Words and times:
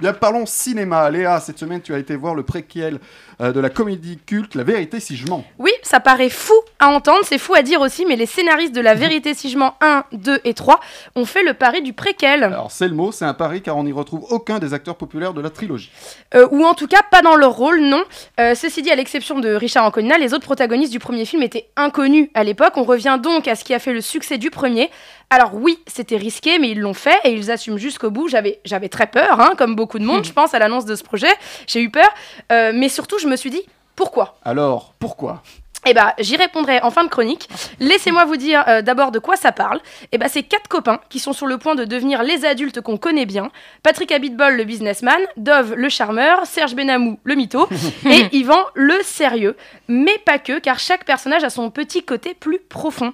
Bien, 0.00 0.12
parlons 0.12 0.46
cinéma. 0.46 1.10
Léa, 1.10 1.40
cette 1.40 1.58
semaine, 1.58 1.80
tu 1.80 1.94
as 1.94 1.98
été 1.98 2.16
voir 2.16 2.34
le 2.34 2.42
préquel 2.42 2.98
euh, 3.40 3.52
de 3.52 3.60
la 3.60 3.70
comédie 3.70 4.18
culte 4.18 4.54
La 4.54 4.64
vérité 4.64 5.00
si 5.00 5.16
je 5.16 5.26
mens. 5.26 5.44
Oui, 5.58 5.72
ça 5.82 6.00
paraît 6.00 6.30
fou 6.30 6.54
à 6.84 6.88
entendre, 6.88 7.20
c'est 7.24 7.38
fou 7.38 7.54
à 7.54 7.62
dire 7.62 7.80
aussi, 7.80 8.04
mais 8.06 8.16
les 8.16 8.26
scénaristes 8.26 8.74
de 8.74 8.80
La 8.80 8.94
vérité 8.94 9.34
si 9.34 9.48
je 9.50 9.56
mens 9.58 9.74
1, 9.80 10.04
2 10.12 10.40
et 10.44 10.54
3 10.54 10.80
ont 11.16 11.24
fait 11.24 11.42
le 11.42 11.54
pari 11.54 11.82
du 11.82 11.92
préquel. 11.92 12.44
Alors, 12.44 12.70
c'est 12.70 12.88
le 12.88 12.94
mot, 12.94 13.10
c'est 13.12 13.24
un 13.24 13.34
pari 13.34 13.62
car 13.62 13.76
on 13.76 13.84
n'y 13.84 13.92
retrouve 13.92 14.24
aucun 14.30 14.58
des 14.58 14.74
acteurs 14.74 14.96
populaires 14.96 15.32
de 15.34 15.40
la 15.40 15.50
trilogie. 15.50 15.90
Euh, 16.34 16.46
ou 16.50 16.64
en 16.64 16.74
tout 16.74 16.86
cas 16.86 17.00
pas 17.10 17.22
dans 17.22 17.36
leur 17.36 17.52
rôle, 17.52 17.80
non. 17.80 18.02
Euh, 18.38 18.54
ceci 18.54 18.82
dit, 18.82 18.90
à 18.90 18.94
l'exception 18.96 19.40
de 19.40 19.54
Richard 19.54 19.84
Anconina, 19.84 20.18
les 20.18 20.34
autres 20.34 20.44
protagonistes 20.44 20.92
du 20.92 20.98
premier 20.98 21.24
film 21.24 21.42
étaient 21.42 21.68
inconnus 21.76 22.28
à 22.34 22.44
l'époque. 22.44 22.74
On 22.76 22.84
revient 22.84 23.18
donc 23.22 23.48
à 23.48 23.54
ce 23.54 23.64
qui 23.64 23.72
a 23.74 23.78
fait 23.78 23.92
le 23.92 24.00
succès 24.00 24.36
du 24.38 24.50
premier. 24.50 24.90
Alors 25.30 25.54
oui, 25.54 25.78
c'était 25.86 26.16
risqué, 26.16 26.58
mais 26.58 26.70
ils 26.70 26.80
l'ont 26.80 26.94
fait 26.94 27.18
et 27.24 27.32
ils 27.32 27.50
assument 27.50 27.78
jusqu'au 27.78 28.10
bout. 28.10 28.28
J'avais, 28.28 28.60
j'avais 28.64 28.88
très 28.88 29.06
peur, 29.06 29.40
hein, 29.40 29.52
comme 29.56 29.74
beaucoup 29.74 29.98
de 29.98 30.04
monde, 30.04 30.24
je 30.24 30.32
pense, 30.32 30.52
à 30.54 30.58
l'annonce 30.58 30.84
de 30.84 30.94
ce 30.96 31.02
projet. 31.02 31.32
J'ai 31.66 31.80
eu 31.80 31.90
peur, 31.90 32.08
Euh, 32.52 32.72
mais 32.74 32.88
surtout, 32.90 33.18
je 33.18 33.26
me 33.26 33.36
suis 33.36 33.50
dit, 33.50 33.62
pourquoi? 33.96 34.36
Alors, 34.44 34.92
pourquoi? 34.98 35.42
Eh 35.86 35.94
ben, 35.94 36.12
j'y 36.18 36.36
répondrai 36.36 36.80
en 36.82 36.90
fin 36.90 37.04
de 37.04 37.08
chronique. 37.08 37.48
Laissez-moi 37.80 38.24
vous 38.24 38.36
dire 38.36 38.64
euh, 38.68 38.82
d'abord 38.82 39.10
de 39.10 39.18
quoi 39.18 39.36
ça 39.36 39.52
parle. 39.52 39.80
Eh 40.12 40.18
ben, 40.18 40.28
c'est 40.28 40.42
quatre 40.42 40.68
copains 40.68 41.00
qui 41.08 41.18
sont 41.18 41.32
sur 41.32 41.46
le 41.46 41.58
point 41.58 41.74
de 41.74 41.84
devenir 41.84 42.22
les 42.22 42.44
adultes 42.44 42.80
qu'on 42.80 42.96
connaît 42.96 43.26
bien. 43.26 43.50
Patrick 43.82 44.12
Abitbol, 44.12 44.56
le 44.56 44.64
businessman, 44.64 45.20
Dove, 45.36 45.74
le 45.74 45.88
charmeur, 45.88 46.46
Serge 46.46 46.74
Benamou, 46.74 47.18
le 47.24 47.34
mytho, 47.34 47.68
et 48.06 48.28
Yvan, 48.32 48.64
le 48.74 49.02
sérieux. 49.02 49.56
Mais 49.88 50.18
pas 50.24 50.38
que, 50.38 50.58
car 50.58 50.78
chaque 50.78 51.04
personnage 51.04 51.44
a 51.44 51.50
son 51.50 51.70
petit 51.70 52.02
côté 52.02 52.34
plus 52.34 52.58
profond. 52.58 53.12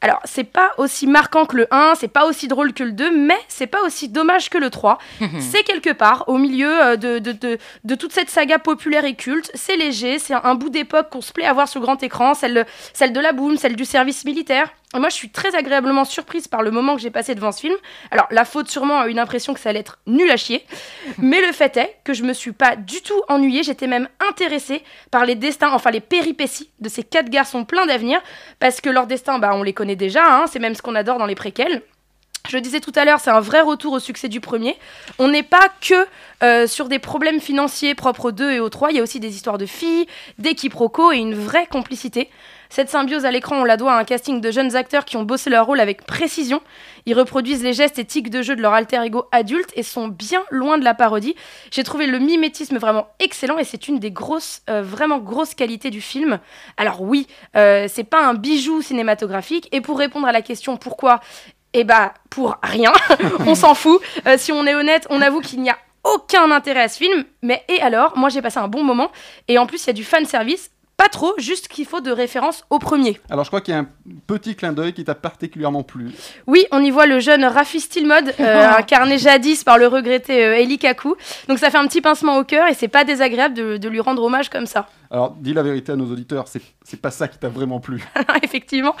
Alors, 0.00 0.20
c'est 0.24 0.44
pas 0.44 0.72
aussi 0.76 1.06
marquant 1.06 1.46
que 1.46 1.56
le 1.56 1.66
1, 1.70 1.94
c'est 1.98 2.08
pas 2.08 2.26
aussi 2.26 2.48
drôle 2.48 2.72
que 2.72 2.82
le 2.84 2.92
2, 2.92 3.16
mais 3.16 3.38
c'est 3.48 3.66
pas 3.66 3.82
aussi 3.82 4.08
dommage 4.08 4.50
que 4.50 4.58
le 4.58 4.70
3. 4.70 4.98
c'est 5.40 5.62
quelque 5.62 5.92
part 5.92 6.24
au 6.28 6.38
milieu 6.38 6.82
euh, 6.82 6.96
de, 6.96 7.18
de, 7.18 7.32
de, 7.32 7.58
de 7.84 7.94
toute 7.94 8.12
cette 8.12 8.30
saga 8.30 8.58
populaire 8.58 9.04
et 9.04 9.14
culte. 9.14 9.50
C'est 9.54 9.76
léger, 9.76 10.18
c'est 10.18 10.34
un, 10.34 10.42
un 10.44 10.54
bout 10.54 10.70
d'époque 10.70 11.10
qu'on 11.10 11.20
se 11.20 11.32
plaît 11.32 11.46
à 11.46 11.52
voir 11.52 11.68
sur 11.68 11.80
grand 11.80 12.02
écran, 12.02 12.34
celle, 12.34 12.66
celle 12.92 13.12
de 13.12 13.20
la 13.20 13.32
boum, 13.32 13.56
celle 13.56 13.76
du 13.76 13.84
service 13.84 14.24
militaire. 14.24 14.68
Moi, 14.94 15.08
je 15.10 15.14
suis 15.14 15.30
très 15.30 15.54
agréablement 15.54 16.04
surprise 16.04 16.48
par 16.48 16.62
le 16.62 16.70
moment 16.70 16.94
que 16.94 17.02
j'ai 17.02 17.10
passé 17.10 17.34
devant 17.34 17.52
ce 17.52 17.60
film. 17.60 17.74
Alors, 18.10 18.28
la 18.30 18.44
faute 18.44 18.68
sûrement 18.70 19.00
a 19.00 19.08
une 19.08 19.18
impression 19.18 19.52
que 19.52 19.60
ça 19.60 19.68
allait 19.70 19.80
être 19.80 19.98
nul 20.06 20.30
à 20.30 20.36
chier. 20.36 20.64
Mais 21.18 21.44
le 21.44 21.52
fait 21.52 21.76
est 21.76 21.96
que 22.04 22.14
je 22.14 22.22
me 22.22 22.32
suis 22.32 22.52
pas 22.52 22.76
du 22.76 23.02
tout 23.02 23.20
ennuyée. 23.28 23.62
J'étais 23.62 23.88
même 23.88 24.08
intéressée 24.30 24.82
par 25.10 25.26
les 25.26 25.34
destins, 25.34 25.70
enfin 25.72 25.90
les 25.90 26.00
péripéties 26.00 26.70
de 26.80 26.88
ces 26.88 27.02
quatre 27.02 27.28
garçons 27.28 27.64
pleins 27.64 27.86
d'avenir. 27.86 28.20
Parce 28.58 28.80
que 28.80 28.88
leur 28.88 29.06
destin, 29.06 29.38
bah, 29.38 29.50
on 29.54 29.62
les 29.62 29.74
connaît 29.74 29.96
déjà. 29.96 30.22
hein. 30.24 30.46
c'est 30.46 30.60
même 30.60 30.74
ce 30.74 30.82
qu'on 30.82 30.94
adore 30.94 31.18
dans 31.18 31.26
les 31.26 31.34
préquels. 31.34 31.82
Je 32.48 32.58
disais 32.58 32.80
tout 32.80 32.92
à 32.94 33.04
l'heure, 33.04 33.20
c'est 33.20 33.30
un 33.30 33.40
vrai 33.40 33.60
retour 33.60 33.92
au 33.92 33.98
succès 33.98 34.28
du 34.28 34.40
premier. 34.40 34.76
On 35.18 35.28
n'est 35.28 35.42
pas 35.42 35.68
que 35.80 36.06
euh, 36.42 36.66
sur 36.66 36.88
des 36.88 36.98
problèmes 36.98 37.40
financiers 37.40 37.94
propres 37.94 38.26
aux 38.26 38.32
deux 38.32 38.52
et 38.52 38.60
aux 38.60 38.68
trois. 38.68 38.90
Il 38.90 38.96
y 38.96 39.00
a 39.00 39.02
aussi 39.02 39.20
des 39.20 39.34
histoires 39.34 39.58
de 39.58 39.66
filles, 39.66 40.06
des 40.38 40.54
quiproquos 40.54 41.12
et 41.12 41.16
une 41.16 41.34
vraie 41.34 41.66
complicité. 41.66 42.28
Cette 42.68 42.90
symbiose 42.90 43.24
à 43.24 43.30
l'écran, 43.30 43.56
on 43.60 43.64
la 43.64 43.76
doit 43.76 43.92
à 43.92 43.98
un 43.98 44.04
casting 44.04 44.40
de 44.40 44.50
jeunes 44.50 44.74
acteurs 44.74 45.04
qui 45.04 45.16
ont 45.16 45.22
bossé 45.22 45.50
leur 45.50 45.66
rôle 45.66 45.80
avec 45.80 46.04
précision. 46.04 46.60
Ils 47.06 47.14
reproduisent 47.14 47.62
les 47.62 47.72
gestes 47.72 47.98
et 47.98 48.04
tics 48.04 48.28
de 48.28 48.42
jeu 48.42 48.56
de 48.56 48.62
leur 48.62 48.72
alter 48.74 49.02
ego 49.04 49.26
adulte 49.30 49.70
et 49.74 49.82
sont 49.82 50.08
bien 50.08 50.42
loin 50.50 50.78
de 50.78 50.84
la 50.84 50.94
parodie. 50.94 51.36
J'ai 51.70 51.84
trouvé 51.84 52.06
le 52.06 52.18
mimétisme 52.18 52.78
vraiment 52.78 53.08
excellent 53.20 53.58
et 53.58 53.64
c'est 53.64 53.88
une 53.88 53.98
des 53.98 54.10
grosses, 54.10 54.62
euh, 54.68 54.82
vraiment 54.82 55.18
grosses 55.18 55.54
qualités 55.54 55.90
du 55.90 56.00
film. 56.00 56.40
Alors 56.76 57.02
oui, 57.02 57.28
euh, 57.56 57.86
c'est 57.88 58.04
pas 58.04 58.26
un 58.26 58.34
bijou 58.34 58.82
cinématographique 58.82 59.68
et 59.72 59.80
pour 59.80 59.98
répondre 59.98 60.26
à 60.26 60.32
la 60.32 60.42
question 60.42 60.76
pourquoi, 60.76 61.20
eh 61.76 61.84
bah 61.84 62.14
pour 62.30 62.56
rien, 62.62 62.92
on 63.46 63.54
s'en 63.54 63.74
fout. 63.74 64.00
Euh, 64.26 64.36
si 64.38 64.50
on 64.50 64.66
est 64.66 64.74
honnête, 64.74 65.06
on 65.10 65.20
avoue 65.20 65.40
qu'il 65.40 65.60
n'y 65.60 65.70
a 65.70 65.76
aucun 66.04 66.50
intérêt 66.50 66.82
à 66.84 66.88
ce 66.88 66.98
film, 66.98 67.24
mais 67.42 67.62
et 67.68 67.82
alors, 67.82 68.16
moi 68.16 68.30
j'ai 68.30 68.40
passé 68.40 68.58
un 68.58 68.68
bon 68.68 68.82
moment 68.82 69.10
et 69.48 69.58
en 69.58 69.66
plus 69.66 69.84
il 69.84 69.86
y 69.88 69.90
a 69.90 69.92
du 69.92 70.04
fan 70.04 70.24
service. 70.24 70.70
Pas 70.96 71.10
trop, 71.10 71.34
juste 71.36 71.68
qu'il 71.68 71.84
faut 71.84 72.00
de 72.00 72.10
référence 72.10 72.64
au 72.70 72.78
premier. 72.78 73.20
Alors, 73.28 73.44
je 73.44 73.50
crois 73.50 73.60
qu'il 73.60 73.74
y 73.74 73.76
a 73.76 73.80
un 73.80 73.88
petit 74.26 74.56
clin 74.56 74.72
d'œil 74.72 74.94
qui 74.94 75.04
t'a 75.04 75.14
particulièrement 75.14 75.82
plu. 75.82 76.10
Oui, 76.46 76.64
on 76.70 76.82
y 76.82 76.90
voit 76.90 77.04
le 77.04 77.20
jeune 77.20 77.44
Rafi 77.44 77.80
Stilmod, 77.80 78.32
euh, 78.40 78.68
incarné 78.78 79.18
jadis 79.18 79.62
par 79.62 79.76
le 79.76 79.88
regretté 79.88 80.42
euh, 80.42 80.56
Eli 80.56 80.78
Kaku. 80.78 81.14
Donc 81.48 81.58
ça 81.58 81.68
fait 81.68 81.76
un 81.76 81.86
petit 81.86 82.00
pincement 82.00 82.38
au 82.38 82.44
cœur 82.44 82.66
et 82.66 82.72
c'est 82.72 82.88
pas 82.88 83.04
désagréable 83.04 83.54
de, 83.54 83.76
de 83.76 83.88
lui 83.90 84.00
rendre 84.00 84.22
hommage 84.22 84.48
comme 84.48 84.64
ça. 84.64 84.88
Alors, 85.10 85.34
dis 85.38 85.54
la 85.54 85.62
vérité 85.62 85.92
à 85.92 85.96
nos 85.96 86.10
auditeurs, 86.10 86.48
c'est 86.48 86.62
c'est 86.88 87.00
pas 87.00 87.10
ça 87.10 87.26
qui 87.26 87.36
t'a 87.36 87.48
vraiment 87.48 87.80
plu. 87.80 88.04
Effectivement. 88.44 88.94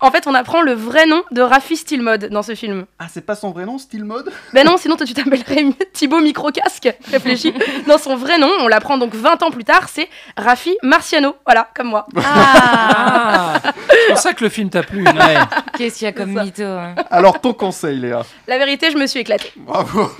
En 0.00 0.10
fait, 0.10 0.26
on 0.26 0.34
apprend 0.34 0.60
le 0.60 0.72
vrai 0.72 1.06
nom 1.06 1.22
de 1.30 1.40
Rafi 1.40 1.76
Stilmod 1.76 2.26
dans 2.26 2.42
ce 2.42 2.54
film. 2.54 2.84
Ah, 2.98 3.06
c'est 3.10 3.24
pas 3.24 3.34
son 3.34 3.50
vrai 3.50 3.64
nom, 3.64 3.78
Style 3.78 4.04
Mode 4.04 4.30
Ben 4.52 4.66
non, 4.66 4.76
sinon 4.76 4.96
toi 4.96 5.06
tu 5.06 5.14
t'appellerais 5.14 5.64
Thibaut 5.94 6.20
Microcasque. 6.20 6.94
Réfléchis. 7.10 7.54
Dans 7.86 7.96
son 7.96 8.16
vrai 8.16 8.38
nom, 8.38 8.50
on 8.60 8.68
l'apprend 8.68 8.98
donc 8.98 9.14
20 9.14 9.42
ans 9.42 9.50
plus 9.50 9.64
tard, 9.64 9.88
c'est 9.88 10.08
Rafi 10.36 10.76
Marciano. 10.82 11.34
Voilà, 11.46 11.68
comme 11.74 11.88
moi. 11.88 12.06
Ah, 12.16 13.54
c'est 13.88 14.08
pour 14.08 14.18
ça 14.18 14.34
que 14.34 14.44
le 14.44 14.50
film 14.50 14.68
t'a 14.68 14.82
plu. 14.82 15.02
Ouais. 15.02 15.36
Qu'est-ce 15.78 15.98
qu'il 15.98 16.04
y 16.04 16.08
a 16.08 16.12
comme 16.12 16.38
mytho 16.38 16.62
hein? 16.62 16.94
Alors, 17.10 17.40
ton 17.40 17.54
conseil, 17.54 17.98
Léa? 17.98 18.22
La 18.46 18.58
vérité, 18.58 18.90
je 18.90 18.98
me 18.98 19.06
suis 19.06 19.20
éclatée. 19.20 19.52
Bravo 19.56 20.10